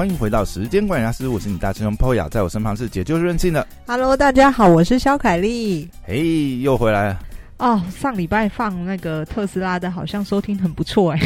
[0.00, 3.66] 欢迎回到时间管理师，我是你大师兄 Poya，在我身旁是解救任性的。
[3.86, 5.86] Hello，大家好，我是肖凯丽。
[6.04, 7.18] 嘿，又回来了。
[7.58, 11.20] 哦，上礼拜放那个特斯拉的，好像收听很不错哎、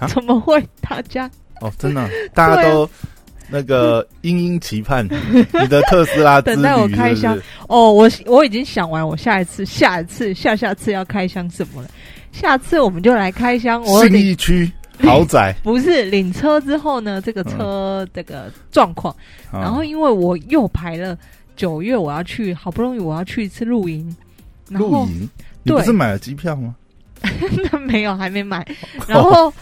[0.00, 0.60] 啊 怎么会？
[0.80, 2.90] 大家哦，真的，大家都
[3.48, 5.06] 那个殷殷期盼
[5.62, 11.88] 你的特斯拉等待我开箱是是哦，我我已经想完，我下一次、下一次、下下次要开箱什么了。
[12.32, 13.80] 下次我们就来开箱。
[13.82, 14.70] 我信领义区
[15.06, 19.14] 豪宅， 不是领车之后呢，这个车这个状况，
[19.52, 19.60] 啊。
[19.60, 21.16] 然后因为我又排了
[21.56, 24.14] 九月我要去，好不容易我要去一次露营，
[24.70, 25.28] 露营，
[25.62, 26.74] 你不是买了机票吗？
[27.86, 28.66] 没有，还没买。
[29.06, 29.52] 然后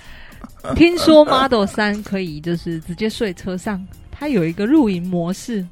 [0.75, 5.65] 听说 Model 三可以就是直接睡车上，它有一个露营模式，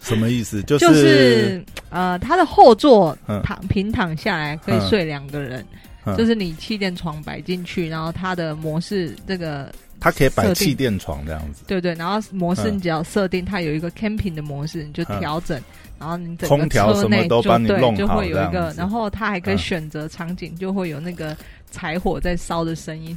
[0.00, 0.62] 什么意思？
[0.62, 3.40] 就是就是呃，它的后座嗯。
[3.42, 5.66] 躺平躺下来可以睡两个人，嗯
[6.16, 15.60] 就是你气垫床摆进去，然后它的模式这个它可以摆气垫床这样子，对对，然后模式嗯你只要设定它有一个 camping 的模式，你就嗯调整。
[15.98, 21.34] 然后你整个车调什么内就都帮你对就弄好会有一个，然后它还可以嗯选择场景，就会有那个
[21.70, 23.16] 柴火在烧的声音。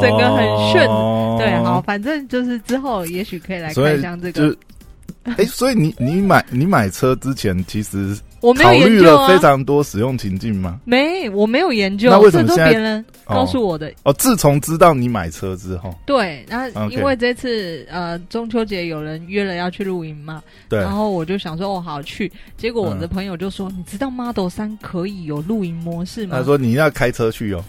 [0.00, 0.86] 整个很炫。
[0.88, 4.50] 哦对，好，，反正就是之后也许可以来开箱这个。
[4.50, 4.56] 就。
[5.24, 10.80] 哎，所以你你买你买车之前，其实我没有考虑研究非常多使用情境吗？
[10.84, 13.92] 没，我没有研究，那为什么别人告诉我的。
[14.04, 23.08] 哦，自从知道你买车之后，对，那因为这次呃中秋节有人约了要去露营嘛，对，然后我就想说哦好去，结果我的嗯。
[23.08, 26.38] 朋友就说，你知道 Model 三可以有露营模式吗？
[26.38, 26.44] 他？
[26.44, 27.64] 说你要开车去哦，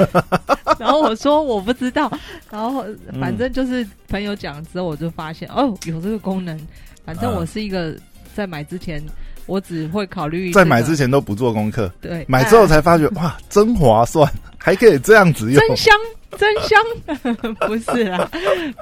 [0.78, 2.10] 然后我说我不知道，
[2.50, 3.20] 然后嗯。
[3.20, 6.58] 反正就是朋友讲之后，我就发现哦有这个功能。
[7.04, 7.36] 反正嗯。
[7.36, 7.94] 我是一个
[8.34, 9.02] 在买之前，
[9.46, 15.60] 我只会考虑在买之前前都不做功课，对买之后哎才发觉哇，真划算，还可以这样子用。
[15.60, 15.94] 真香
[16.36, 18.28] 真香， 不是啦，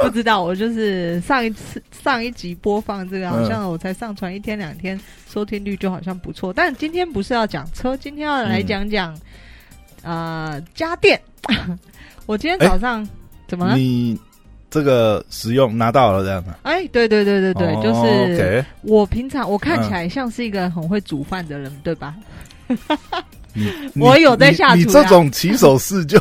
[0.00, 4.98] 不知道我就是上一次上一集播放这个，好像我才上传一天两天，
[5.30, 6.52] 收听率就好像不错。
[6.52, 9.16] 但今天不是要讲车，今天要来讲讲、
[10.02, 11.20] 呃家电。
[12.26, 13.06] 我今天早上、
[13.46, 13.76] 怎么了？
[13.76, 14.18] 你
[14.74, 22.12] 这个使用拿到了这样的，哎，对对对对对，哦就是我平常我看起来像是一个很会煮饭的人，对吧？
[23.94, 26.18] 我有在下厨你，这种起手式就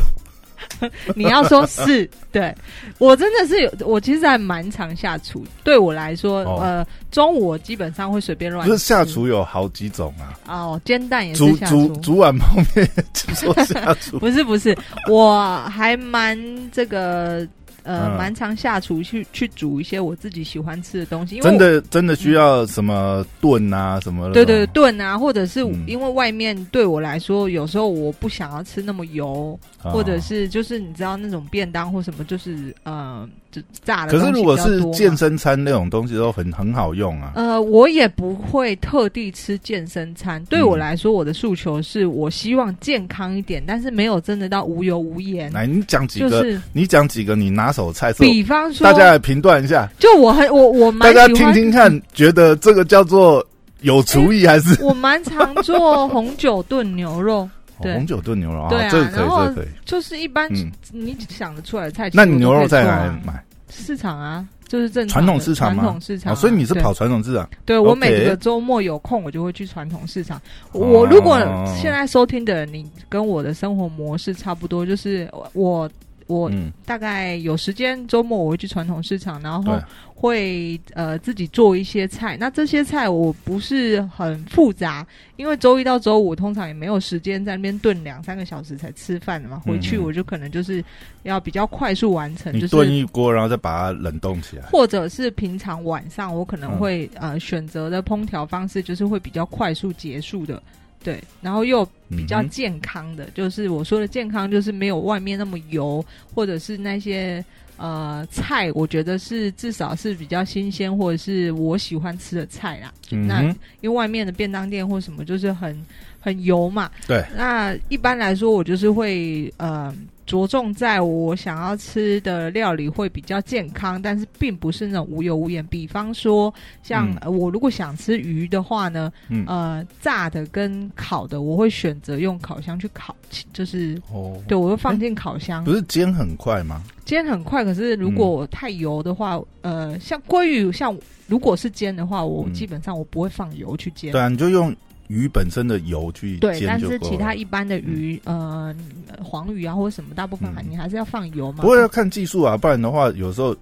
[1.16, 2.54] 你要说是对。
[2.98, 5.44] 我真的是有，我其实还蛮常下厨。
[5.64, 6.58] 对我来说，哦。
[6.62, 11.88] 呃，中午我基本上会随便乱不是下厨有好几种啊，哦，煎蛋也煮是下厨。
[11.88, 14.76] 煮煮碗泡面就说下厨， 不是不是，
[15.10, 16.38] 我还蛮
[16.70, 17.46] 这个
[17.84, 18.16] 呃，嗯。
[18.18, 25.84] 蛮常下厨去去煮一些我自己喜欢吃的东西，因为真的真的需要什么炖啊什么的，对对对炖啊，或者是嗯。
[25.86, 29.90] 因为外面对我来说，有时候我不想要吃那么油，啊。
[29.92, 40.44] 或者是就是你知道那种便当或什么，就是呃，就炸的可是如果是健身餐那种东西都很很好用啊，呃，我也不会特地吃健身餐。
[40.46, 45.52] 对嗯我来说，我的诉求是我希望健康一点，但是没有真的到无油无盐。
[45.52, 53.44] 来你讲几个，就是你讲几个你拿手菜色，比方说，大家来评断一下，就我很我我大家听听看，觉得这个叫做
[53.82, 59.66] 有厨艺还是、 我蛮常做红酒炖牛肉，对红酒炖牛肉对啊这个可以，然后这个可以。
[59.84, 62.10] 就是一般嗯你想得出来的菜。
[62.12, 63.42] 那你牛肉在在哪里买？
[63.70, 70.40] 市场啊，就是正常传统市场嘛传统市场所以你是跑传统市场对我每个周末有空，我就会去传统市场。
[70.70, 71.38] 哦我如果
[71.76, 75.90] 现在收听的人，你跟我的生活模式差不多，就是我
[76.26, 79.78] 我嗯，大概有时间周末我会去传统市场，然后，
[80.14, 82.36] 会呃自己做一些菜。
[82.38, 89.60] 那这些菜我不是很复杂，因为周一到周五通常也没有时间在那边炖两三个小时才吃饭的嘛。
[89.64, 90.82] 回去我就可能就是
[91.24, 94.62] 要比较快速完成，就是炖一锅，然后再把它冷冻起来。
[94.72, 100.62] 或者是平常晚上我可能嗯会、呃选择的烹调方式，就是会比较快速结束的，
[101.04, 106.04] 对，然后又比较健康的，就是我说的健康，就是没有外面那么油，
[106.34, 107.44] 或者是那些
[107.76, 112.92] 呃菜，我觉得是至少是比较新鲜，或者是我喜欢吃的菜啦。
[113.10, 113.42] 那
[113.82, 115.78] 因为外面的便当店或什么就是很
[116.18, 119.94] 很油嘛，对，那一般来说，我就是会呃
[120.26, 125.64] 着重在我想要吃的料理会比较健康，但是并不是那种无油无盐。
[125.66, 133.14] 比方说，像、嗯呃我如果想吃鱼的话呢，嗯，呃，炸的跟烤的，我会选择用烤箱去烤，
[133.52, 135.72] 就是哦，对我会放进烤箱不。
[135.72, 136.82] 是煎很快吗？
[137.04, 144.12] 煎很快，可是如果我太油的话，呃，像鲑鱼，像如果是煎的话，我嗯基本上我不会放油去煎。
[144.12, 144.74] 对啊，你就用
[145.08, 148.74] 鱼本身的油去对，煎但就是够了其他一般的鱼，呃，
[149.22, 151.62] 黄鱼啊或者什么，大部分还嗯你还是要放油嘛。
[151.62, 153.56] 不过要看技术啊，不然的话有时候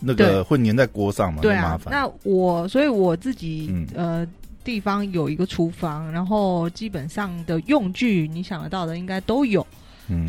[0.00, 1.92] 那个会粘在锅上嘛，对啊，麻烦。
[1.92, 4.26] 那我所以我自己、嗯呃
[4.66, 9.64] 地方有一个厨房，然后基本上的用具你想得到的应该都有。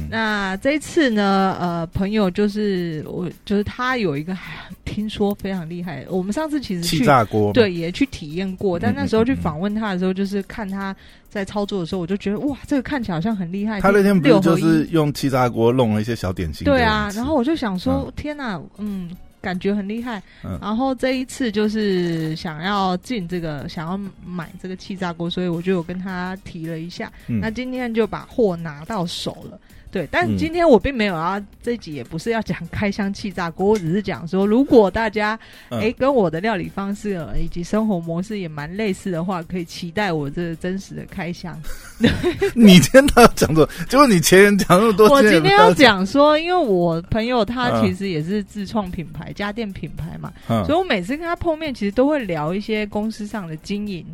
[0.07, 4.35] 嗯，那这一次呢，呃，朋友就是我，就是他有一个
[4.85, 10.95] 听说非常厉害，我们上次其实气去炸锅对也去体验过，但嗯那时候去访问他的时候，就是看他
[11.29, 13.79] 在操作的时候，我就觉得哇，这个看起来好像很厉害。
[13.81, 16.65] 他那天不是就是用气炸锅弄了一些小点心？
[16.65, 19.09] 对啊，然后我就想说，天哪，嗯，
[19.41, 20.21] 感觉很厉害。
[20.43, 27.11] 嗯然后这一次就是想要进这个，想要买这个气炸锅，所以我就有跟他提了一下。
[27.27, 29.59] 嗯那今天就把货拿到手了。
[29.91, 30.37] 对，但嗯。
[30.37, 35.37] 今天我并没有啊这集也不是要讲开箱气炸锅，我只是讲说，如果大家
[35.69, 35.79] 嗯。
[35.79, 41.59] 哎、跟我的料理方式呃以及生活模式也蛮类似的话，可以期待我这真实的开箱。
[42.53, 47.87] 你今天都要讲的，结果你前人讲那么多，我今天要，讲说，因为我朋友他嗯。
[47.87, 50.63] 其实也是自创品牌、家电品牌嘛，嗯。
[50.65, 54.05] 所以我每次跟他碰面，其实都会聊一些公司上的经营。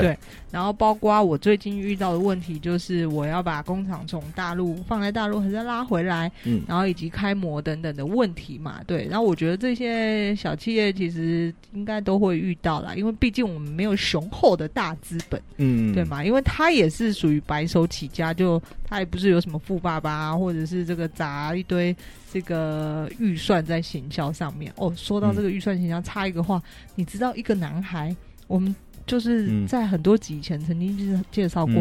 [0.00, 0.18] 对
[0.50, 8.80] 然后包括我最近遇到的问题，就是我要把工厂从大陆放在大陆，还是要拉回来，嗯然后以及开模等等的问题嘛。
[8.86, 15.40] 对，然后我觉得这些小企业其实应该都会遇到啦，因为毕竟我们没有雄厚的大资本。
[15.56, 16.04] 嗯，对？
[16.04, 16.22] 嘛？
[16.22, 21.96] 因为他也是属于白手起家，就他也不是有什么富爸爸、啊，或者是这个砸一堆
[22.30, 24.70] 这个预算在行销上面。
[24.76, 26.62] 哦，说到这个预算行销，插一个话，
[26.94, 28.14] 你知道一个男孩，
[28.46, 28.74] 我们
[29.06, 29.66] 就是嗯。
[29.66, 31.74] 在很多集以前曾经介介绍过。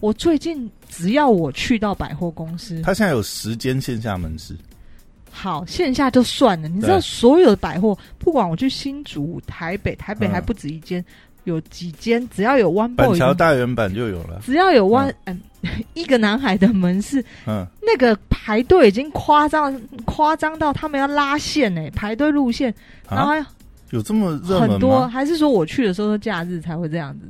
[0.00, 4.56] 我最近只要我去到百货公司，他现在有十间线下门市，
[5.30, 10.30] 好线下就算了，你知道所有的百货，不管我去新竹、台北，台北嗯。
[10.30, 11.04] 还不止一间，
[11.44, 15.40] 有几间，只要有 One 板 Boy 桥大圆板就有了，只要有弯，嗯，
[15.94, 22.72] 一个男孩的门市，嗯，那个排队已经夸张夸张到他们要拉线呢、排队路线，
[23.10, 23.32] 然后
[23.94, 27.26] 有这么热门很多，还是说我去的时候是假日才会这样子？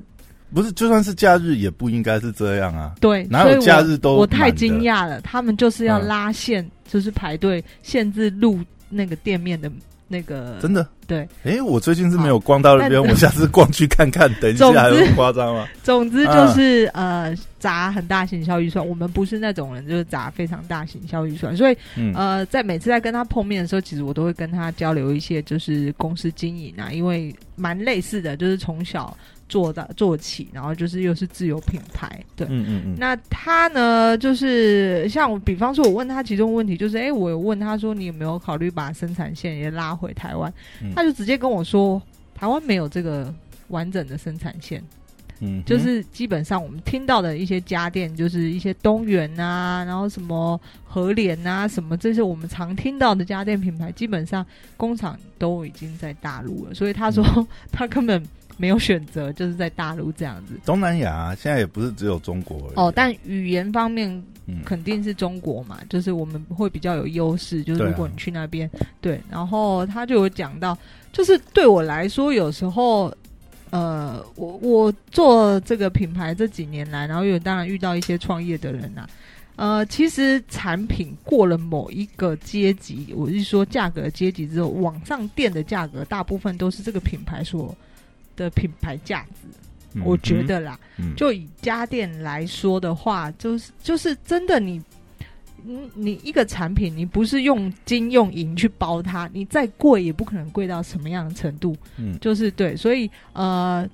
[0.53, 6.09] 不是，就算是假日也不应该是这样啊，对，哪有假日都我太惊讶了，他们就是要嗯。
[6.09, 8.59] 拉线，就是排队限制入
[8.89, 9.71] 那个店面的
[10.09, 10.87] 那个，真的。
[11.07, 11.29] 对。
[11.45, 14.33] 哎，我最近是没有逛到那边，我下次逛去看看。
[14.41, 15.67] 等一下，还有夸张吗？
[15.83, 17.35] 总之啊就是、呃
[17.65, 29.17] 砸很大行销预算，我们不是那种人，就是砸非常大行销预算，所以嗯呃，在每次在跟他碰面的时候，其实我都会跟他交流一些就是公司经营啊，因为蛮类似的，就是从小
[29.49, 32.47] 做到做起，然后就是又是自有品牌，对。
[32.51, 40.53] 嗯嗯嗯，那他呢，就是像我，比方说，我问他其中问题就是，哎、我有问他说，你有没有考虑把生产线也拉回台湾？
[40.83, 42.01] 嗯他就直接跟我说，
[42.35, 43.33] 台湾没有这个
[43.69, 44.83] 完整的生产线。
[45.41, 56.73] 嗯，就是基本上我们听到的一些家电，就是一些东元啊，然后什么和联啊，什么这些我们常听到的家电品牌，基本上工厂都已经在大陆了。
[56.73, 58.23] 所以他说、嗯 他根本
[58.57, 60.55] 没有选择，就是在大陆这样子。
[60.65, 64.11] 东南亚现在也不是只有中国而已哦，但语言方面
[64.47, 67.63] 嗯肯定是中国嘛，就是我们会比较有优势。
[67.65, 68.71] 就是如果你去那边，
[69.01, 70.77] 对，然后他就有讲到，
[71.13, 73.13] 就是对我来说，有时候，
[73.71, 79.09] 呃，我我做这个品牌这几年来，然后有当然遇到一些创业的人啊。
[79.57, 87.73] 呃，其实产品过了某一个阶级，我是说价格阶级之后，网上店的价格，大部分都是这个品牌所
[88.37, 89.49] 的品牌价值。
[89.95, 94.83] 嗯我觉得啦，嗯就以家电来说的话，就是就是真的你。
[95.67, 101.75] 你你一个产品，你不是用金用银去包它，你再贵也不可能贵到什么样的程度。
[101.97, 103.89] 嗯就是对，所以呃，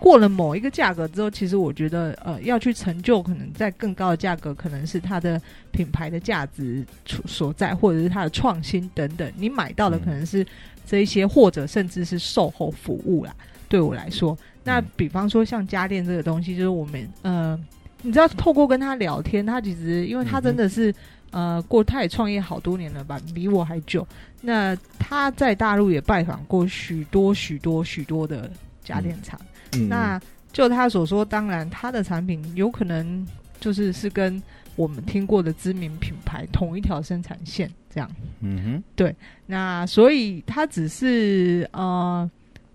[0.00, 9.32] 过了某一个价格之后，其实我觉得呃，要去成就可能在更高的价格，可能是它的品牌的价值所所在，或者是它的创新等等。
[9.36, 10.44] 你买到的可能是
[10.84, 13.32] 这一些，或者甚至是售后服务啦。
[13.72, 17.58] 对我来说，那嗯比方说像家电这个东西，就是我们呃，
[18.02, 20.94] 你知道透过跟他聊天，他其实因为他真的是。
[21.34, 24.06] 呃，过他也创业好多年了吧，比我还久。
[24.42, 28.50] 那他在大陆也拜访过许多许多许多的
[28.84, 29.40] 家电厂。
[29.74, 30.20] 嗯那
[30.52, 33.26] 就他所说，当然他的产品有可能
[33.60, 34.42] 就是是跟
[34.76, 38.10] 我们听过的知名品牌同一条生产线这样。
[38.40, 42.30] 嗯哼对那所以他只是呃，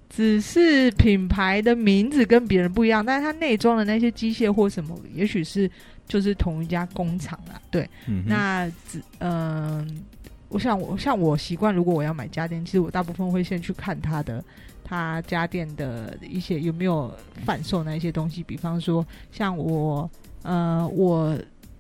[0.10, 5.70] 只是品牌的名字跟别人不一样，但是它内装的那些机械或什么，也许是
[6.08, 7.62] 就是同一家工厂啦。
[7.70, 10.04] 对，嗯，那只嗯、
[10.50, 14.44] 我想我像我习惯，如果我要买家电，其实我大部分会先去看它的
[14.84, 17.14] 它家电的一些有没有
[17.46, 20.10] 贩售那一些东西，比方说像我
[20.44, 21.38] 呃我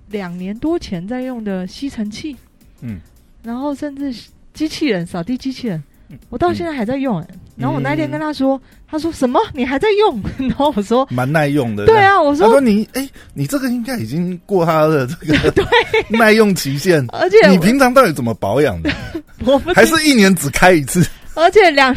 [0.09, 2.35] 两年多前在用的吸尘器，
[2.81, 2.99] 嗯，
[3.41, 4.13] 然后甚至
[4.53, 5.83] 机器人扫地机器人嗯，
[6.29, 7.27] 我到现在还在用、欸。
[7.55, 9.39] 然后我那天跟他说，他说什么？
[9.53, 10.21] 你还在用？
[10.37, 11.85] 然后我说，蛮耐用的。
[11.85, 15.65] 对啊，我说他说你哎、你这个应该已经过它的这个对
[16.17, 17.03] 耐用期限。
[17.09, 18.91] 而且你平常到底怎么保养的？
[19.45, 21.05] 我不还是一年只开一次？
[21.33, 21.93] 而且两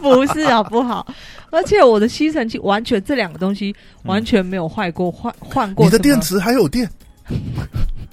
[0.00, 1.06] 不是好不好？
[1.50, 5.84] 而且我的吸尘器完全这两个东西完全没有坏过，换换过。
[5.84, 6.20] 你的电？
[6.20, 6.88] 池还有电？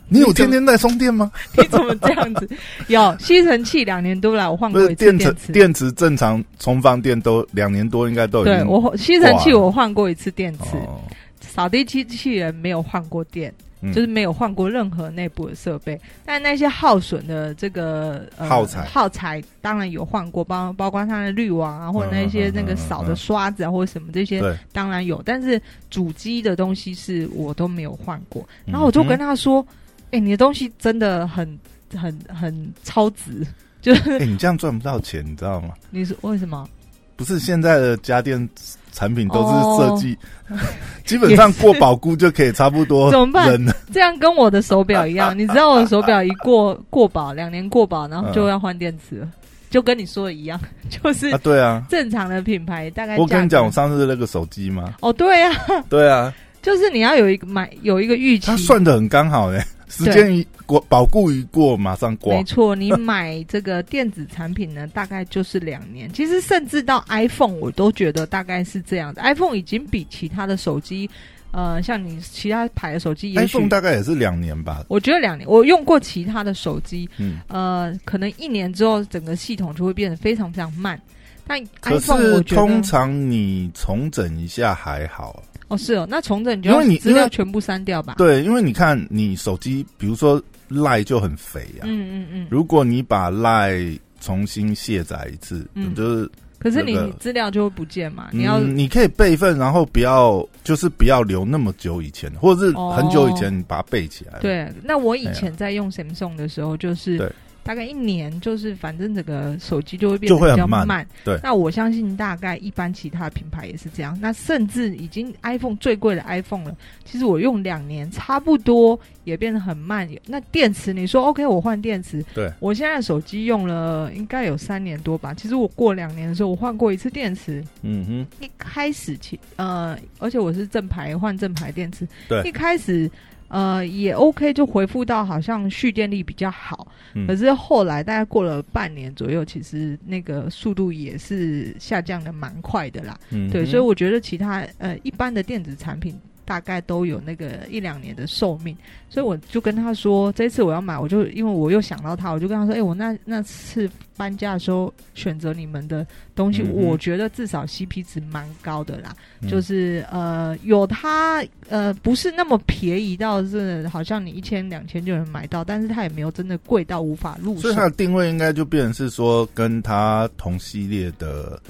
[0.10, 1.32] 你有天天在充电吗？
[1.58, 2.50] 你怎么这样子？
[2.88, 5.52] 有吸尘器两年多了，我换过一次电池池。
[5.52, 11.00] 电池正常充放电都两年多，应该都对我吸尘器我换过一次电池，哦
[11.42, 13.54] 扫地机器人没有换过电。
[13.82, 28.42] 嗯就是没有换过任何内部的设备，但那些耗损的这个、呃、耗材耗材当然有换过，包包括它的滤网啊，或者那些那个扫的刷子啊，或者什么这些对，当然有，但是主机的东西是我都没有换过。
[28.66, 29.66] 嗯然后我就跟他说
[30.12, 31.60] ：“哎、你的东西真的很
[31.96, 33.46] 很很超值，
[33.82, 35.70] 就是哎、你这样赚不到钱，你知道吗？
[35.90, 36.68] 你是为什么？
[37.16, 38.48] 不是现在的家电
[38.94, 40.18] 产品都是哦设计，
[41.04, 43.62] 基本上过保估就可以差不多怎么办。
[43.92, 49.28] 这样跟我的手表一样，你知道我的手表一过过保两年过保，然后就要换电池了，
[49.70, 50.58] 就跟你说的一样，
[50.90, 55.52] 就是啊，对啊，正常的品牌大概我跟你讲，我上次那个手机嘛，哦，对呀、
[55.90, 62.44] 对啊，就是你要有一个买有一个预期他，算的很刚好嘞，时间一过，保固一过马上挂没。
[62.44, 66.12] 错，你买这个电子产品呢，大概就是两年。
[66.14, 69.22] 其实甚至到 iPhone，我都觉得大概是这样的。
[69.24, 71.10] iPhone 已经比其他的手机，
[71.52, 75.50] 呃，像你其他牌的手机，iPhone 大概也是两年吧，我觉得两年。
[75.50, 81.00] 我用过其他的手机，嗯，呃，可能一年之后，整个系统就会变得非常非常慢。
[81.48, 88.16] 但 iPhone 通常你重整一下还好，哦是哦，那重整你就因为你资料全部删掉吧？
[88.18, 92.48] 对，因为你看你手机，比如说赖就很肥呀、嗯嗯嗯。
[92.50, 93.80] 如果你把赖
[94.20, 98.28] 重新卸载一次，嗯就是可是你资料就会不见嘛？
[98.34, 107.32] 你要嗯，你可以备份，然后不要就是不要留那么久以前，或者是很久以前你把它备起来。，对，那我以前在用 Samsung 的时候，就是对
[107.70, 111.06] 大概一年，就是反正整个手机就会变得比较慢慢。
[111.24, 114.18] 对那我相信大概一般其他品牌也是这样。
[114.20, 120.10] 那甚至已经 iPhone 最贵的 iPhone 了，其实我用两年差不多也变得很慢。
[120.26, 125.32] 那电池，你说 OK，我换电池，对我现在手机用了应该有三年多吧。
[125.36, 127.64] 其实我过两年的时候，我换过一次电池。
[127.84, 133.08] 嗯哼，一开始其呃，而且我是正牌换正牌电池，对一开始
[133.50, 136.88] 呃也 OK，就回复到好像蓄电力比较好，
[137.28, 143.20] 可是后来大概过了半年左右，其实那个速度也是下降的蛮快的啦。
[143.52, 146.20] 对，所以我觉得其他呃一般的电子产品。
[146.50, 148.76] 大概都有那个一两年的寿命，
[149.08, 153.88] 所以我就跟他说，这次我要买，我就因为我又想到他，我就跟他说，哎、我那那次
[154.18, 156.04] 搬家的时候选择你们的
[156.34, 159.48] 东西，嗯我觉得至少 CP 值蛮高的啦，嗯。
[159.48, 167.62] 就是呃有它呃不是那么便宜到是好像你一千两千就能买到，但是它也没有真的贵到无法入手。
[167.62, 167.84] 所以它。
[167.84, 171.62] 的定位应该就变成是说，跟它同系列的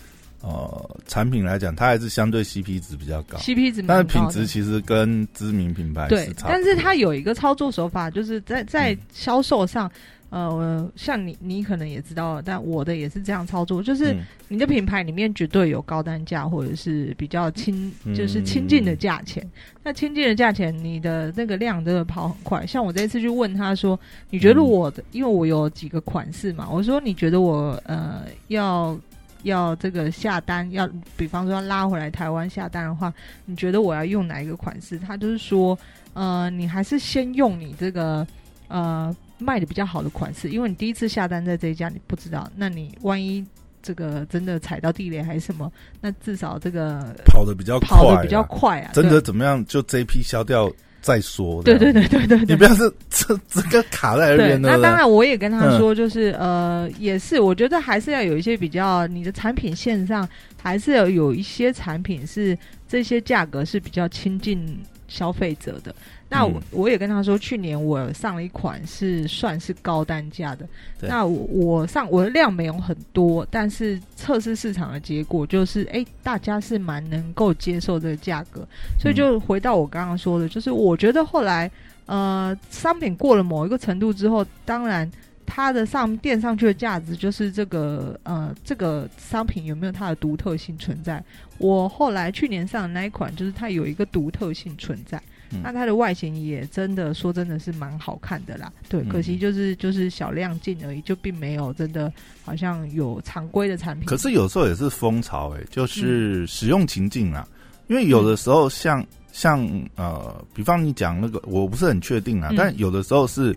[0.42, 6.50] 呃产品来讲，它还是相对 CP 值比较高，CP 值但是品质其实跟知名品牌对是，差不多。
[6.52, 9.92] 但是它有一个操作手法，就是在在嗯销售上，
[10.30, 19.46] 呃，像你你可能也知道，但我的也是这样操作，就是嗯你的品牌里面绝对有高单价或者是比较亲，嗯就是亲近的价钱。
[19.84, 22.66] 那亲近的价钱，你的那个量真的跑很快。
[22.66, 28.98] 像我这次去问他说，你觉得嗯我的，因为我有几个款式嘛，我说你觉得我呃要。
[29.44, 33.14] 要这个下单，要比方说要拉回来台湾下单的话，
[33.46, 34.98] 你觉得我要用哪一个款式？
[35.00, 35.78] 他就是说，
[36.14, 38.26] 呃，你还是先用你这个
[38.68, 43.46] 呃卖的比较好的款式，因为你第一次下单在这一家，你不知道，那你万一
[43.82, 49.64] 这个真的踩到地雷还是什么，那至少这个跑的比较快啊，跑的比较快啊，真的怎么样？
[49.66, 50.70] 就这一批消掉
[51.02, 51.62] 再说。
[51.64, 52.64] 对对，对对对对你不。
[52.64, 54.70] 要是这这个卡在那对，边的。
[54.70, 60.28] 那当然我也跟他嗯说，就是、呃，也是，我觉得还是要有一些比较，你的产品线上
[60.62, 65.94] 还是要有一些产品是这些价格是比较亲近消费者的。
[66.30, 66.64] 那我、嗯。
[66.72, 70.68] 我也跟他说，去年我上了一款是算是高单价的，
[71.02, 78.66] 那我我上我的量没有很多，但是测试市场的结果就是，哎，大家是蛮能够接受这个价格，
[79.00, 81.70] 所以就回到我刚刚说的，就是我觉得后来
[82.06, 85.10] 呃，商品过了某一个程度之后，当然
[85.46, 91.24] 它的上垫上去的价值，就是这个呃，这个商品有没有它的独特性存在？
[91.58, 95.22] 我后来去年上的那一款，就是它有一个独特性存在。
[95.64, 102.12] 那它的外形也真的说真的是蛮好看的啦，对，可惜就是就是小亮进而已，就并没有真的
[102.44, 104.06] 好像有常规的产品。
[104.06, 107.48] 可是有时候也是风潮哎，就是使用情境啊，
[107.88, 113.56] 因为有的时候像像呃，比方你讲那个，我不是很确定啊，但有的时候是，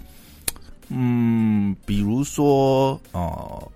[0.88, 3.70] 嗯，比如说哦。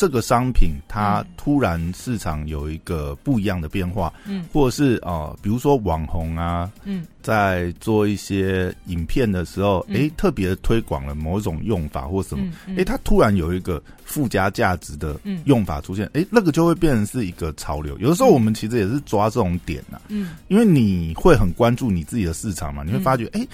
[0.00, 17.94] 这个商品它突然市场有一个不一样的变化，嗯，或者是啊，比如说网红啊，嗯，在做一些影片的时候，哎，特别推广了某种用法或什么，哎，它突然有一个附加价值的用法出现，哎，那个就会变成是一个潮流。
[17.98, 23.46] 有的时候我们其实也是抓这种点呐，嗯，因为你会很关注你自己的市场嘛，你会发觉，哎，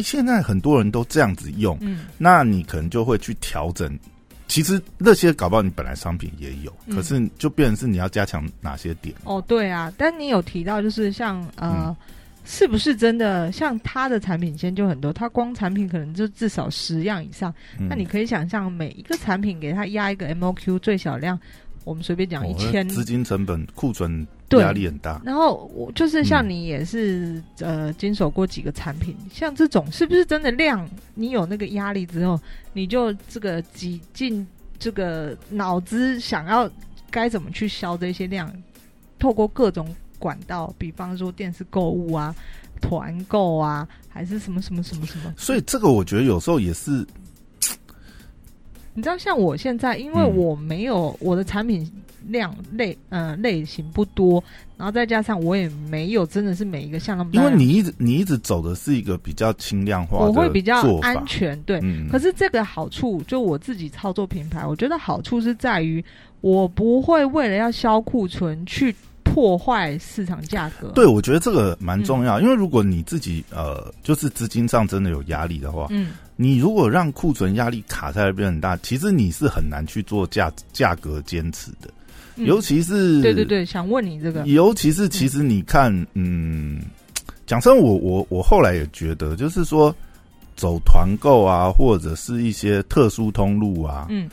[0.00, 3.98] 现在很多人都这样子用，嗯，那你可能就会去调整。
[4.48, 9.14] 其实那些搞不好你本来商品也有，可是就变成是你要加强哪些点？
[9.24, 11.94] 哦，对啊，但你有提到就是像呃，
[12.44, 15.12] 是不是真的像他的产品线就很多？
[15.12, 17.54] 他光产品可能就至少十样以上。
[17.78, 21.38] 那你可以想象每一个产品给他压一个 MOQ 最小量。
[21.84, 24.26] 我们随便讲一千，资金成本、库存
[24.56, 25.20] 压力很大。
[25.24, 30.88] 然后我就是像你也是呃经手过几个产品，像这种是不是真的量？
[31.14, 32.40] 你有那个压力之后，
[32.72, 34.46] 你就这个挤进
[34.78, 36.70] 这个脑子想要
[37.10, 38.50] 该怎么去销这些量，
[39.18, 42.34] 透过各种管道，比方说电视购物啊、
[42.80, 45.34] 团购啊，还是什么什么什么什么。
[45.36, 47.06] 所以这个我觉得有时候也是。
[48.94, 51.88] 你知道，像我现在，因为我没有我的产品
[52.28, 54.42] 量类，呃，类型不多，
[54.76, 61.80] 然后再加上我也没有真的是每一个项目，因为你一直你一直走的是一个比较轻量化，我会比较安全，对。
[62.10, 66.04] 可是这个好处，就我自己操作品牌，我觉得好处是在于，
[66.40, 68.94] 我不会为了要销库存去
[69.24, 70.88] 破坏市场价格。
[70.88, 76.12] 对，我觉得这个蛮重要，因为如果你自己呃，就是资金上真的有压力的话，嗯。
[76.40, 81.90] 你如果让库存压力卡在那边很大，其实你是很难去做价价格坚持的，
[82.38, 86.80] 尤其是对对对，想问你这个，尤其是其实你看，嗯，
[87.46, 89.94] 讲真，我我我后来也觉得，就是说
[90.56, 94.28] 走团购啊，或者是一些特殊通路啊，嗯，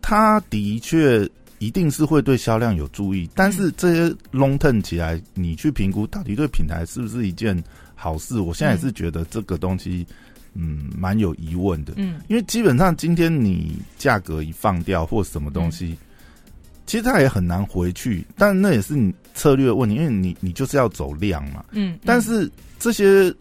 [0.00, 7.60] 它的确一定是会对销量有注意，但是这些 long term 起来，你去评估到底对品牌是不是一件
[7.94, 8.40] 好事？
[8.40, 10.06] 我现在也是觉得这个东西。
[10.54, 11.94] 嗯，蛮有疑问的。
[11.96, 15.96] 嗯，因为基本上今天你价格一放掉或什么东西，
[16.86, 18.24] 其实他也很难回去。
[18.36, 21.64] 但那也是你策略问题，因为你你就是要走量嘛。
[21.72, 23.34] 嗯，但是这些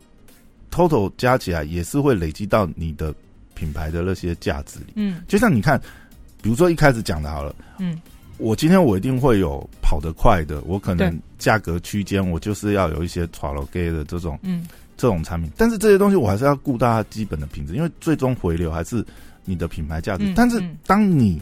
[0.71, 3.13] total 加起来也是会累积到你的
[3.53, 4.93] 品牌的那些价值里。
[4.95, 5.79] 嗯，就像你看，
[6.41, 7.55] 比如说一开始讲的好了。
[7.77, 7.99] 嗯，
[8.37, 14.39] 我今天我一定会有跑得快的，我可能价格区间我就是要有一些 t r a l gay 的这种。
[14.43, 14.65] 嗯。
[14.97, 19.03] 这种产品，但是这些东西我还是要顾大家基本的品质，因为最终回流还是
[19.45, 20.31] 你的品牌价值。
[20.35, 21.41] 但是当你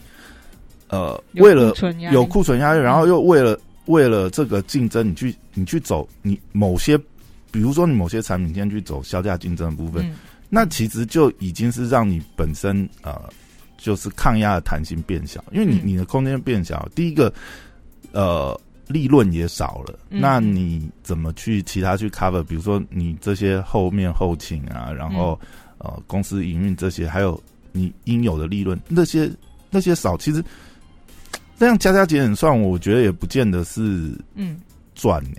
[0.89, 1.73] 呃为了
[2.12, 6.97] 有库存压力，然后又为了为了这个竞争，你去你去走你某些，
[7.52, 10.10] 比如说你某些产品先去走销价竞争的部分，
[10.49, 13.21] 那其实就已经是让你本身呃
[13.78, 16.88] 就是抗压的弹性变小，因为你你的空间变小。
[16.93, 17.34] 第一个
[18.12, 18.60] 呃。
[18.89, 22.41] 利润也少了，那你怎么去其他去 cover？
[22.41, 25.39] 比如说你这些后面后勤啊，然后
[25.78, 27.39] 呃公司营运这些，还有
[27.71, 29.30] 你应有的利润，那些
[29.69, 30.43] 那些少，其实
[31.60, 33.82] 这样加加减减算，我觉得也不见得是
[34.36, 34.58] 嗯
[34.95, 35.38] 赚呢。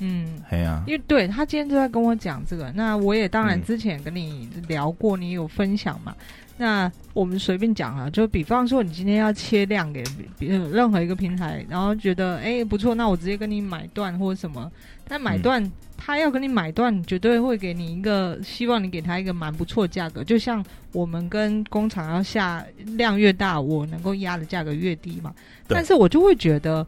[0.00, 6.14] 嗯，嘿呀，因为对他今天就在跟我讲这个，那我也当然之前跟你聊过，你有分享嘛？
[6.56, 10.04] 那我们随便讲啊，就比方说，你今天要切量给
[10.38, 14.70] 任何一个平台，然后觉得哎不错，那我直接跟你买断或者什么。
[15.08, 20.22] 但买断，他要跟你买断，绝对会给你一个希望，你给他一个蛮不错的价格。
[20.22, 25.34] 就像我们跟工厂要下量越大，我能够压的价格越低嘛。
[25.66, 26.86] 但是我就会觉得，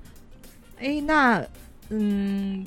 [0.79, 1.45] 哎，那
[1.89, 2.65] 嗯，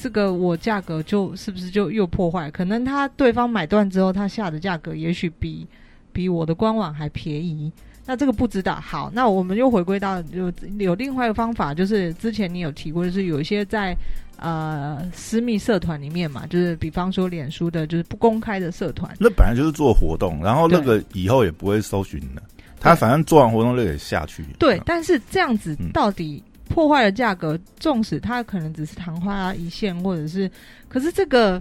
[0.00, 2.50] 这个我价格就是不是就又破坏？
[2.50, 5.66] 可能他对方买断之后，他下的价格也许比。
[6.12, 7.70] 比我的官网还便宜，
[8.04, 8.74] 那这个不知道。
[8.80, 13.96] 好，那我们又回归到有有另外一个方法，就是之前你有提过，就是有一些在
[14.36, 19.14] 呃私密社团里面嘛，就是比方说脸书的，就是不公开的社团。
[19.20, 22.42] 那本来就是做活动，然后那个以后也不会搜寻的，
[22.80, 24.44] 他反正做完活动就得下去。
[24.58, 30.50] 对，但是这样子到底破坏了价格，纵使它可能只是昙花一现，或者是，
[30.88, 31.60] 可是这个。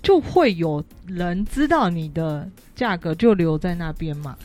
[0.00, 4.38] 就会有人知道你的价格就留在那边嘛？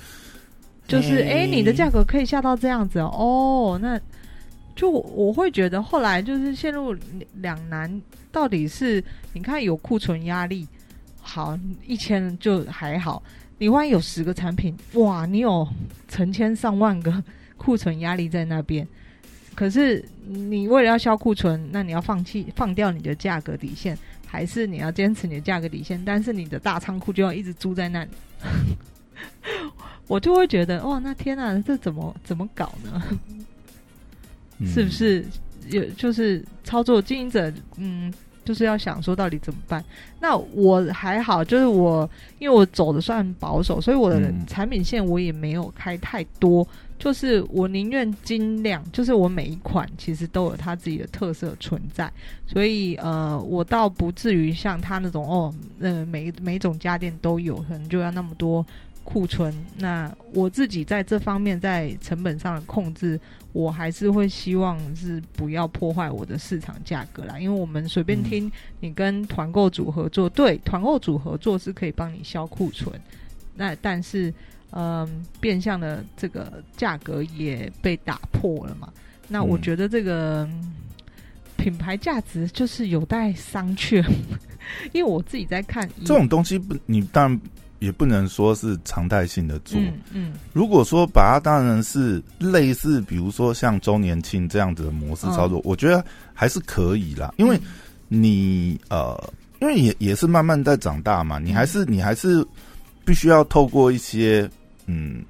[0.87, 3.97] 就是哎，你的价格可以下到这样子哦，那
[4.75, 6.93] 就我会觉得后来就是陷入
[7.35, 10.67] 两难，到底是你看有库存压力，
[11.21, 13.21] 好一千就还好，
[13.59, 15.65] 你万一有十个产品，哇，你有
[16.07, 17.23] 成千上万个
[17.57, 18.85] 库存压力在那边，
[19.55, 28.09] 可是你为了要销库存，那你要放弃放掉你的价格底线，还是你要坚持你的价格底线，但是你的大仓库就要一直租在那里。
[30.07, 33.01] 我就会觉得，哇，那天啊，这怎么怎么搞呢？
[34.65, 35.25] 是不是
[35.69, 38.13] 有就是操作经营者，嗯，
[38.43, 39.83] 就是要想说到底怎么办？
[40.19, 46.67] 那我还好，就是我因为我走的算保守，所以我的产品线我也没有开太多，
[47.03, 52.09] 就是我宁愿精量，就是我每一款其实都有它自己的特色存在，
[52.47, 58.65] 所以呃，我倒不至于像他那种哦，呃，每每种家电都有，可能就要那么多。
[59.05, 63.19] 库存，那我自己在这方面在成本上的控制，
[63.51, 67.37] 我还是会希望是不要破坏我的市场价格啦。
[67.37, 72.97] 因为我们随便听你跟团购组合作，对，团购组合作是可以帮你销库存，
[73.55, 74.33] 那但是，
[74.75, 78.89] 嗯，变相的这个价格也被打破了嘛。
[79.27, 80.47] 那我觉得这个
[81.55, 84.03] 品牌价值就是有待商榷，
[84.93, 87.41] 因为我自己在看这种东西，不，你当然。
[87.79, 89.77] 也不能说是常态性的做。
[90.13, 96.01] 嗯，如果说把它当然是类似，比如说像周年庆这样子的模式操作，我觉得
[96.33, 97.33] 还是可以啦。
[97.35, 97.59] 因为
[98.07, 99.21] 你呃，
[99.59, 102.41] 因为也也是慢慢在长大嘛，你还是你还是
[103.03, 104.49] 必须要透过一些
[104.85, 105.23] 嗯，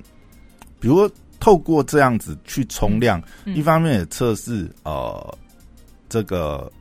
[0.79, 5.37] 比如透过这样子去冲量，一方面也测试呃
[6.09, 6.71] 这个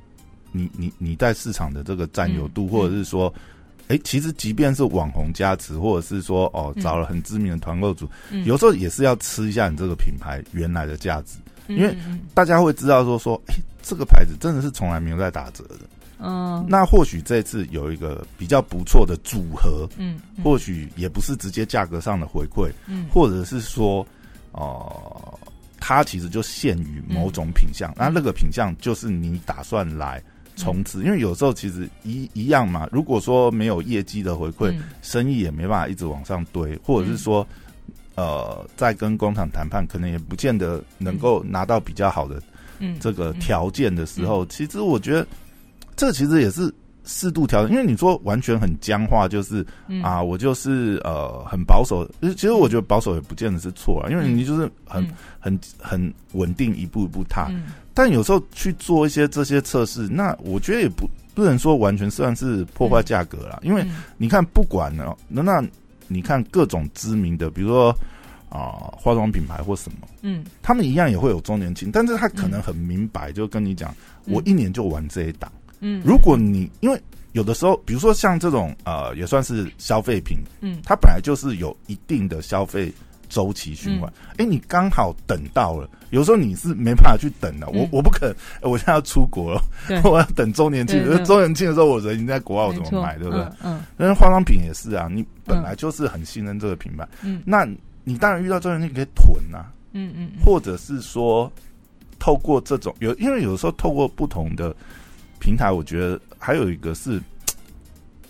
[0.50, 3.32] 你你你在市场的这个占有度，或者是说。
[3.88, 8.08] 哎，其实即便是网红加持，或者是说哦找了很知名的团购组，
[8.46, 11.94] 有时候也是要吃一下你这个品牌原来的价值，因为
[12.32, 15.80] 大家会知道说说，哎，这个牌子真的是从来没有在打折的。
[16.22, 24.06] 嗯，那或许这次有一个比较不错的组合，嗯，或许也不是直接价格上的回馈，嗯，或者是说，
[24.52, 25.38] 哦，
[25.80, 30.22] 它其实就限于某种品相，那那个品相就是你打算来。
[30.54, 32.86] 从此，因为有时候其实一一样嘛。
[32.92, 37.44] 如果说没有业绩的回馈，生意也没办法一直往上堆，或者是说，
[38.16, 42.40] 呃，在跟工厂谈判，可能也不见得能够拿到比较好的
[43.00, 45.26] 这个条件的时候，其实我觉得
[45.96, 46.72] 这其实也是
[47.04, 47.70] 适度调整。
[47.70, 49.66] 因为你说完全很僵化，就是
[50.02, 52.08] 啊，我就是呃很保守。
[52.20, 55.06] 其实我觉得保守也不见得是错啊，因为你就是很
[55.38, 57.50] 很很稳定，一步一步踏。
[57.94, 63.84] 但有时候去做一些这些测试，那我觉得也不不能说完全算是破坏价格了，因为
[64.16, 65.62] 你看，不管呢，那那
[66.08, 67.94] 你看各种知名的，比如说
[68.48, 76.98] 啊化妆品牌或什么，嗯，他们一样也会有周年庆，但是他可能很明白，就跟你讲，我一年就玩这一档，嗯，如果你因为
[77.32, 82.90] 有的时候，比如说像这种呃也算是消费品，嗯，它本来就是有一定的消费。
[83.32, 85.88] 周期循环，哎，你刚好等到了。
[86.10, 87.66] 有时候你是没办法去等的。
[87.70, 89.62] 我我不肯，我现在要出国了，
[90.04, 91.02] 我要等周年庆。
[91.24, 93.16] 周年庆的时候，我人已经在国外，我怎么买？
[93.16, 93.42] 对不对？
[93.64, 93.80] 嗯。
[93.96, 97.66] 那化妆品也是啊，你本来就是很信任这个品牌，嗯，那
[98.04, 101.50] 你当然遇到周年庆可以囤啊，嗯嗯，或者是说
[102.18, 104.76] 透过这种有，因为有时候透过不同的
[105.42, 107.20] 平台，我觉得还有一个是。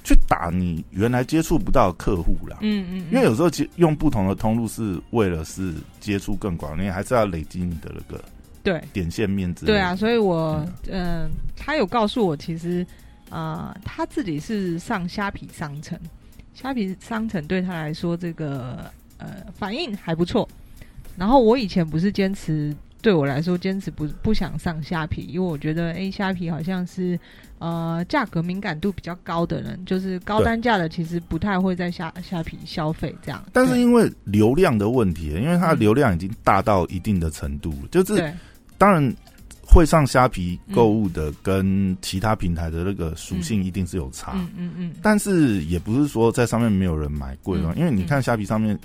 [0.04, 2.58] 去打你原来接触不到客户啦。
[2.60, 8.24] 嗯嗯，因为有时候接用不同的通路是为了是接触更广，你还是要累积你的那个
[8.64, 9.64] 对点线面子。
[9.64, 12.84] 对啊，所以我嗯，他有告诉我，其实
[13.30, 15.96] 啊，他自己是上虾皮商城，
[16.52, 20.48] 虾皮商城对他来说这个呃反应还不错。
[21.16, 22.74] 然后我以前不是坚持。
[23.02, 27.18] 对我来说，坚持不不想上虾皮，因为我觉得，哎，虾皮好像是
[27.58, 33.44] 呃价格敏感度比较高的人，就是高单价的，其实不太会在虾虾皮消费这样。
[33.52, 38.32] 但是因为流量的问题，因为它的流量已经大到一定的程度，就是
[38.78, 39.14] 当然
[39.72, 44.32] 会上虾皮购物的，跟其他平台的那个属性一定是有差。
[44.34, 44.92] 嗯嗯嗯。
[45.02, 48.78] 但是也不是说在上面没有人买贵了，因为你看虾皮上面。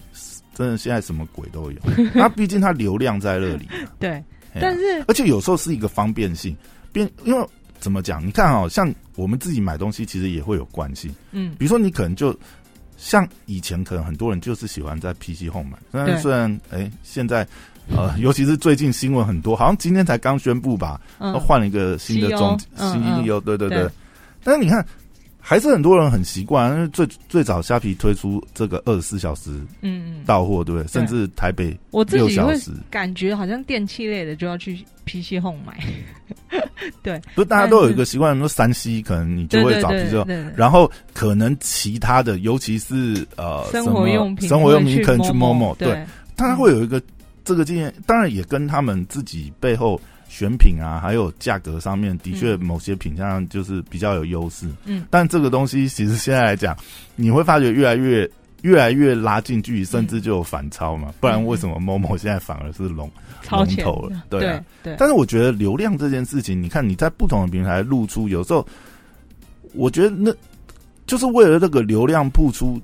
[0.58, 1.80] 真的现在什么鬼都有，
[2.16, 3.70] 那毕竟它流量在那里。
[4.00, 4.24] 对，
[4.60, 6.58] 但是而且有时候是一个方便性，
[6.92, 7.48] 变因为
[7.78, 8.26] 怎么讲？
[8.26, 11.12] 你看哦，像我们自己买东西，其实也会有关系。
[11.32, 12.36] 嗯，比如说你可能就
[12.98, 17.48] 像以前，可能很多人就是喜欢在 PC Home 买，虽然虽然哎，现在
[17.96, 21.00] 呃，尤其是最近新闻很多，好像今天才刚宣布吧，
[21.40, 23.88] 换了一个新的中新 e 对对对。
[24.44, 24.86] 但是你看。
[25.40, 30.88] 还是很多人很习惯，因为最最早虾皮推出这个二十四小时嗯到货，对不对？
[30.90, 32.54] 甚至台北我自己会
[32.90, 35.82] 感觉好像电器类的就要去 PC Home 买，
[37.02, 47.02] 对，不是大家都有一个习惯，说三 C 可能你就会找 PC Home，然后可能其他的，尤其是呃生活用品，生活用品可能去某某，对，它会有一个
[47.48, 50.00] 这个经验，当然也跟他们自己背后。
[50.30, 54.68] 选品啊，还有价格上面，的确某些品相就是比较有优势。
[54.84, 56.76] 嗯，但这个东西其实现在来讲，
[57.16, 58.30] 你会发觉越来越
[58.62, 61.14] 越来越拉近距离，甚至就有反超嘛。
[61.22, 63.10] 不然为什么某某现在反而是龙
[63.50, 64.22] 龙头了？
[64.30, 64.98] 对对。
[65.00, 68.68] 但是我觉得流量这件事情，你看你在不同的平台露出，有时候
[69.74, 70.30] 我觉得那
[71.06, 72.80] 就是为了这个流量付出。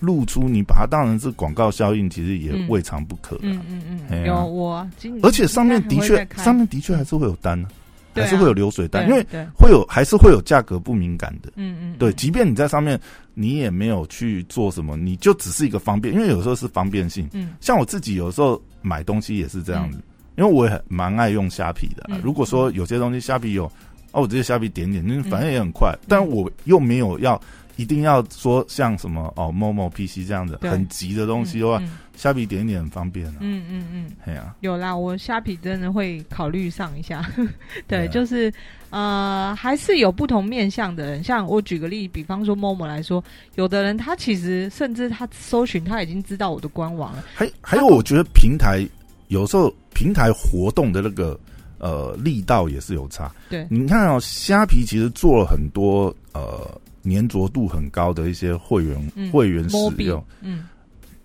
[0.00, 3.38] 露出你把它当成是广告效应，其实也未尝不可。
[3.42, 4.88] 嗯嗯嗯，有我，
[5.22, 7.68] 而且上面的确，上面的确还是会有单呢，
[8.14, 9.24] 还是会有流水单，因为
[9.56, 11.52] 会有还是会有价格不敏感的。
[11.56, 12.98] 嗯嗯，对，即便你在上面，
[13.34, 17.28] 你也没有去做什么，你就只是一个方便，因为有时候是方便性。
[17.32, 19.98] 嗯，像我自己有时候买东西也是这样子，
[20.36, 22.08] 因为我也蛮爱用虾皮的。
[22.22, 23.64] 如果说有些东西虾皮有，
[24.12, 27.40] 哦，我直接虾皮点点，那反正也很快，但我又没有要。
[27.78, 31.80] 一定要说像什么哦，某某 PC 这样子很急的东西的话，
[32.16, 33.34] 虾皮点一点很方便啊。
[33.38, 37.24] 嗯嗯嗯，对啊，有啦，我虾皮真的会考虑上一下。
[37.86, 38.52] 对，就是
[38.90, 41.22] 呃，还是有不同面向的人。
[41.22, 43.22] 像我举个例，比方说某某来说，
[43.54, 47.24] 有的人他其实甚至他搜寻他已经知道我的官网了。
[47.32, 48.84] 还还有，我觉得平台
[49.28, 51.38] 有时候平台活动的那个
[51.78, 53.32] 呃力道也是有差。
[53.48, 56.68] 对，你看哦，虾皮其实做了很多呃。
[57.08, 60.64] 粘着度很高的一些会员会员使用，嗯，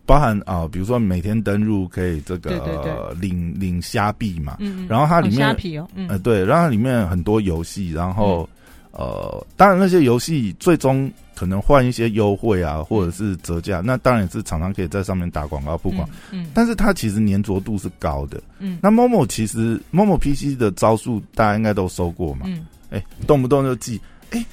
[0.06, 8.48] 包含啊，比如说每天登录可以这个领领虾币嘛，嗯，然后它里面虾皮哦，呃对，然后里面很多游戏，然后
[8.92, 24.00] 呃，当然那些游戏最终可能换一些优惠啊，或者是折价，那当然也是常常可以在上面打广告曝光，嗯，但是它其实粘着度是高的，嗯，那某某其实某某 PC 的招数大家应该都收过嘛，嗯，哎，动不动就记，
[24.32, 24.46] 哎。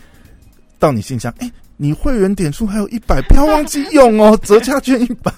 [0.80, 5.32] 到你信箱，哎，你会员点数还有一百，不要忘记用哦， 折价券一百。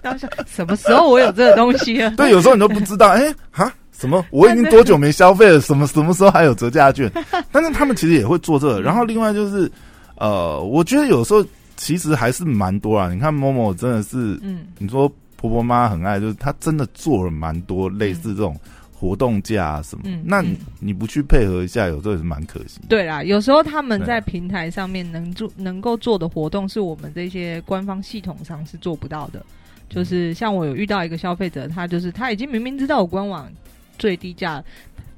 [0.00, 2.12] 当下什么时候我有这个东西啊？
[2.16, 4.24] 对，有时候你都不知道，哎，哈，什么？
[4.30, 5.60] 我已经多久没消费了？
[5.60, 7.10] 什么什么时候还有折价券？
[7.50, 8.80] 但是他们其实也会做这个。
[8.80, 9.68] 然后另外就是，
[10.16, 11.44] 呃，我觉得有时候
[11.76, 13.12] 其实还是蛮多啊。
[13.12, 18.56] 你看某某真的是，嗯，你说婆婆妈很爱，就是她真的做了蛮多类似这种。
[18.98, 20.04] 活动价什么？
[20.24, 20.42] 那
[20.80, 22.80] 你不去配合一下，有时候也是蛮可惜。
[22.88, 29.44] 对啦，有时候他们在平台上面能做、能够做的活动，是我们这些官方系统上是做不到的。
[29.90, 33.46] 就是像我有遇到一个消费者，他就是他已经明明知道我官网
[33.98, 34.64] 最低价，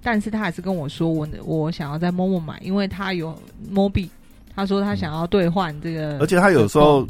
[0.02, 4.10] 但是他还是跟我说我我想要在某某买，因为他有某币，
[4.56, 6.18] 他说他想要兑换这个。
[6.18, 7.06] 而且他有时候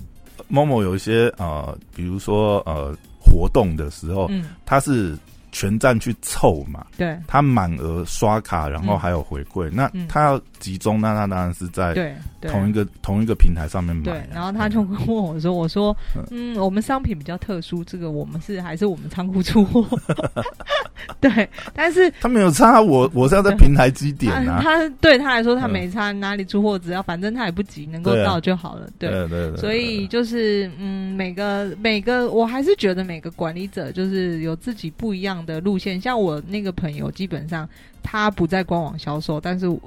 [0.48, 5.16] 某某有一些呃，比如说呃活动的时候，嗯他是。
[5.58, 14.04] 全站去凑嘛，对，他满额刷卡，然后还有回馈，那他要集中，那他当然是在同一个同一个平台上面买。
[14.04, 15.96] 对，然后他就问我说：“我说，
[16.30, 19.84] 嗯，我们商品比较特殊，这个我们是还是我们仓库出货？
[21.20, 24.60] 对，但是他没有差，我我是要在平台基点啊。
[24.62, 28.88] 他对他来说，他没差哪里出货，只要反正他也不急，能够到就好了。
[28.96, 35.44] 对对对，所以就是嗯，每个每个，我还是觉得每个管理者就是有自己不一样。
[35.48, 37.66] 的路线，像我那个朋友，基本上
[38.02, 39.80] 他不在官网销售，但是我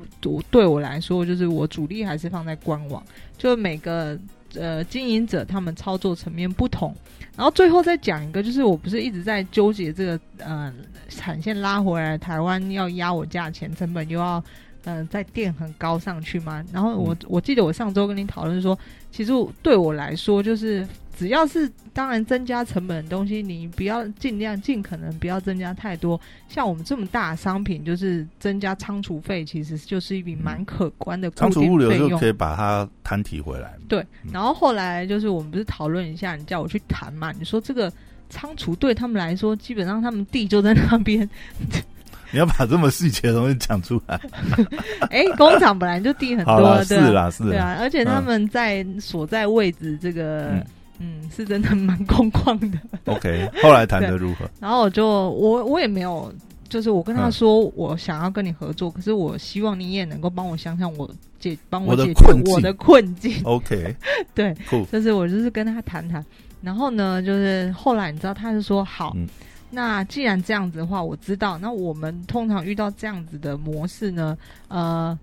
[0.50, 3.02] 对我来说，就是我主力还是放在官网。
[3.38, 4.18] 就每个
[4.56, 6.94] 呃经营者，他们操作层面不同。
[7.38, 10.74] 然后最后再讲一个，就是我不是一直在纠结这个呃
[11.08, 14.44] 产线拉回来，台湾要压我价钱，成本又要
[14.86, 16.66] 嗯在店很高上去吗？
[16.74, 18.78] 然后我我记得我上周跟你讨论说，
[19.12, 20.88] 其实对我来说就是。
[21.18, 26.20] 只要是当然增加成本的东西，你不要尽量尽可能不要增加太多。
[26.48, 33.74] 像我们这么大的商品，就是增加仓储费，其实就是一笔蛮可观的仓储物流就可以把它摊提回来。
[33.88, 37.32] 对，然后后来就是我们不是讨论一下，你叫我去谈嘛？
[37.38, 37.92] 你说这个
[38.30, 41.30] 仓储对他们来说，基本上他们地就在那边。
[42.34, 44.18] 你要把这么细节的东西讲出来？
[45.12, 50.52] 哎，工厂本来就地很多，是啦，是，对啊，而且他们在所在位置这个。
[50.52, 50.66] 嗯，
[51.36, 52.78] 是真的蛮空旷的。
[53.06, 54.50] OK，后来谈的如何？
[54.60, 56.34] 然后我就我我也没有，
[56.70, 61.10] 就是我跟他说我想要跟你合作，可是我希望你也能够帮我想想我
[61.40, 63.42] 解帮我解决我的困境。
[63.44, 63.96] OK，
[64.36, 64.56] 对，
[64.92, 66.24] 就是我就是跟他谈谈。
[66.62, 69.16] 然后呢，就是后来你知道，他是说好，
[69.72, 74.38] 那既然这样子的话，我知道，那我们通常遇到这样子的模式呢，
[74.68, 75.18] 呃，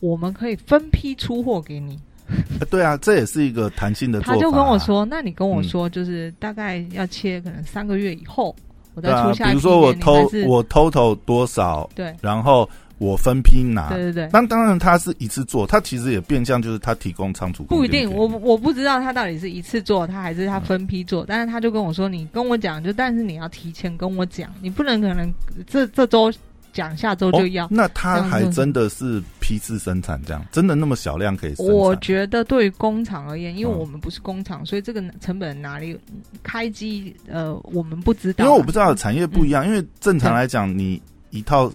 [0.00, 1.96] 我们可以分批出货给你。
[2.70, 4.20] 对啊，这也是一个弹性的。
[4.20, 8.54] 他就跟我说：“那你跟我说，就是大概要切，可能三个月以后，
[8.94, 9.46] 我再出下。
[9.46, 14.28] 比如说我偷我偷偷多少，对，然后我分批拿，对对对。
[14.32, 17.62] 那当然他是一次做，他其实也变相就是他提供仓储。
[17.64, 21.24] 不一定，我我不知道他到底是一次做，他还是他分批做。
[21.26, 25.32] 但是他就跟我说：你跟我讲，就但是你要提前跟我讲，你不能可能
[25.66, 26.32] 这这周。”
[26.72, 31.54] 讲下周就要，那他还真的是批次生产这样，真的那么小量可以？
[31.58, 35.98] 我觉得对于工厂而言，因为我们不是工厂，所以这个成本哪里
[36.42, 38.44] 开机呃，我们不知道。
[38.44, 41.70] 因为我不知道产业不一样，因为正常来讲，你一套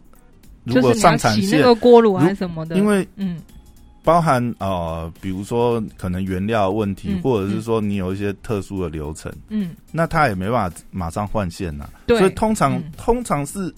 [0.64, 3.38] 如果上产线那个锅炉还是什么的，因为嗯，
[4.04, 13.74] 包含呃，比如说可能原料问题，或者是说你有一些特殊的流程，嗯，那他也没办法马上换线呐，所以通常通常是。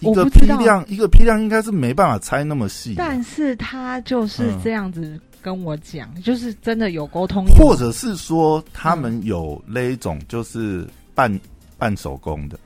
[0.00, 2.94] 一个批量，一个批量应该是没办法拆那么细。
[2.96, 7.44] 但是他就是这样子跟我讲，就是真的有沟通。
[7.46, 11.40] 或者是说，他们有那一种就是半
[11.76, 12.58] 半手工的，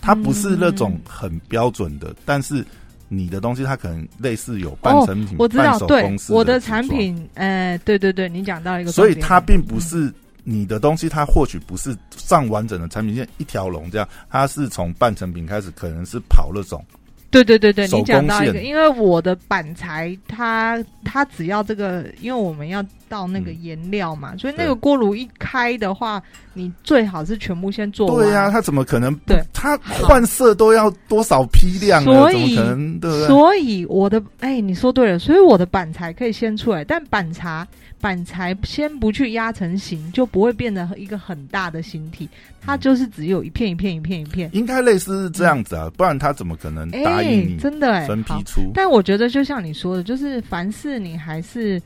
[0.00, 2.64] 它不是那种很标准的，但是
[3.08, 5.36] 你的东西它可能类似有半成品。
[5.38, 10.12] 我知道，对，我的产品，呃，对对对，你讲到一个，所以它并不是。
[10.44, 16.84] 你的东西它或许不是上完整的产品线一条龙这样，它是从半成品开始，可能是跑那种。
[17.30, 28.16] 对对对对，你讲到一个，因为我的板材，它它只要这个，因为我们要倒那个颜料嘛，所以那个锅炉一开的话，你最好是全部先做完。
[28.16, 29.14] 对呀，它怎么可能？
[29.24, 32.04] 对，它换色都要多少批量？
[32.04, 33.26] 所以可能对。
[33.26, 37.66] 所以我的哎，你说对了，所以我的板材可以先出来，但板材。
[38.02, 42.28] 板材先不去压成型，就不会变得一个很大的形体，
[42.60, 44.50] 它就是只有一片一片一片一片。
[44.52, 47.56] 应该类似是这样子啊，不然他怎么可能答应你？
[47.56, 48.60] 真的分批出。
[48.74, 51.80] 但我觉得就像你说的，就是凡事你还是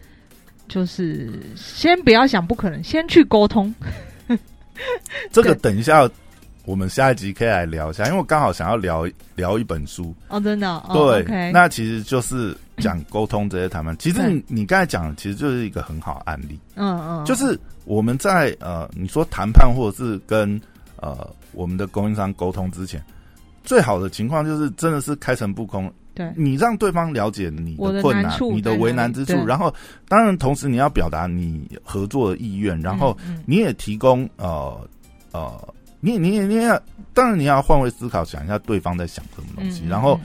[0.66, 3.72] 就是先不要想不可能，先去沟通。
[5.30, 6.10] 这个等一下。
[6.66, 10.12] 我们下一集可以来聊一下，因为我刚好想要聊聊一本书。
[10.28, 13.96] 哦，真的对，那其实就是讲沟通这些谈判。
[13.98, 20.60] 其实你你刚才讲，其实就是一个很好案例，嗯嗯，就是我们在呃，你说谈判或者是跟
[20.96, 23.00] 呃我们的供应商沟通之前，
[23.62, 29.72] 最好的情况就是真的是开诚布公，对，你让对方了解你的困难、你的为难之处，然后
[30.08, 34.76] 当然同时你要表达你合作的意愿，然后你也提供呃
[35.30, 35.56] 呃。
[36.06, 36.80] 你你你要，
[37.12, 40.20] 当然你要换位思考，想一下对方在想什么东西，然后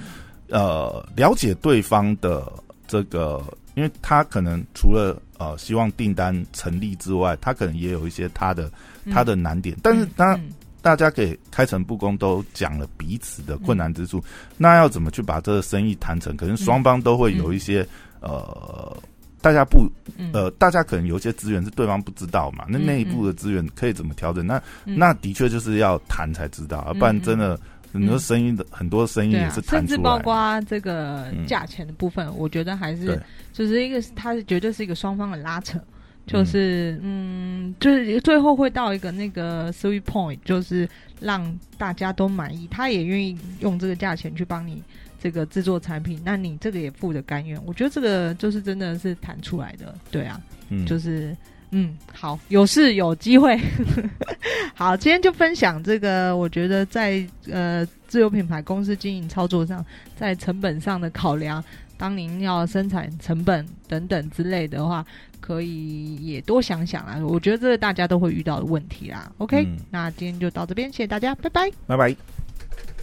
[0.48, 2.54] 呃了解对方的
[2.88, 8.72] 这个，因为他可能除了呃希望订单成立之外，他可能也有一些他的
[9.12, 10.40] 他的难点，但是当
[10.84, 14.24] 大家给开诚布公都讲了彼此的困难之处，
[14.58, 16.38] 那要怎么去把这个生意谈成？
[16.38, 17.84] 可能双方都会有一些
[18.20, 18.96] 呃。
[19.42, 19.90] 大家不，
[20.34, 24.46] 呃，大家可能有一些资源是对方不知道嘛，那内部的资源可以怎么调整？
[24.46, 27.60] 那那的确就是要谈才知道，不然真的
[27.92, 33.20] 很多声音的很多声音也是谈甚至包括这个价钱的部分，我觉得还是
[33.52, 35.80] 就是一个，它是绝对是一个双方的拉扯，
[36.28, 40.88] 就是嗯，就是最后会到一个那个 three point，就是
[41.20, 44.82] 让大家都满意，他也愿意用这个价钱去帮你。
[45.22, 51.38] 这个制作产品，那你这个也负的甘愿，我觉得这个就是真的是谈出来的，对啊，嗯，就是
[51.70, 53.56] 嗯，好，有事有机会，
[54.74, 61.64] 好，今天就分享这个，我觉得在呃自有品牌公司经营操作上，在成本上的考量，
[61.98, 65.06] 当您要生产成本等等之类的话，
[65.40, 69.32] 可以也多想想啊，我觉得这是大家都会遇到的问题啦。
[69.38, 72.16] OK，那今天就到这边，谢谢大家，拜拜，拜拜。